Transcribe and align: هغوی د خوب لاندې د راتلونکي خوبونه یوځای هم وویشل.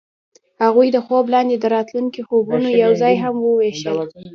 هغوی 0.63 0.87
د 0.93 0.97
خوب 1.05 1.25
لاندې 1.33 1.55
د 1.59 1.65
راتلونکي 1.75 2.21
خوبونه 2.27 2.69
یوځای 2.83 3.15
هم 3.23 3.35
وویشل. 3.41 3.97